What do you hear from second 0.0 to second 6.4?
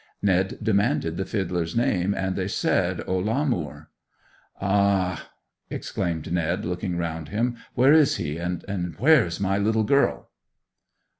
Ned demanded the fiddler's name, and they said Ollamoor. 'Ah!' exclaimed